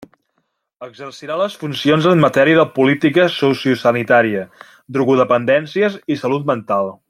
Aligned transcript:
Exercirà 0.85 1.35
les 1.41 1.57
funcions 1.63 2.07
en 2.13 2.23
matèria 2.23 2.59
de 2.61 2.65
política 2.79 3.27
sociosanitària, 3.35 4.43
drogodependències 4.99 6.01
i 6.17 6.23
salut 6.25 6.51
mental. 6.53 6.95